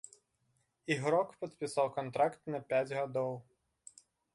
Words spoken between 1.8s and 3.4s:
кантракт на пяць гадоў.